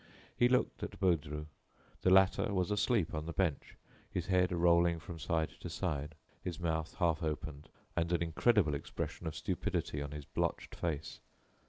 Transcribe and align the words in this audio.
He 0.35 0.49
looked 0.49 0.81
at 0.81 0.99
Baudru. 0.99 1.45
The 2.01 2.09
latter 2.09 2.51
was 2.55 2.71
asleep 2.71 3.13
on 3.13 3.27
the 3.27 3.33
bench, 3.33 3.75
his 4.09 4.25
head 4.25 4.51
rolling 4.51 4.97
from 4.99 5.19
side 5.19 5.49
to 5.59 5.69
side, 5.69 6.15
his 6.43 6.59
mouth 6.59 6.95
half 6.95 7.21
opened, 7.21 7.69
and 7.95 8.11
an 8.11 8.23
incredible 8.23 8.73
expression 8.73 9.27
of 9.27 9.35
stupidity 9.35 10.01
on 10.01 10.09
his 10.09 10.25
blotched 10.25 10.73
face. 10.73 11.19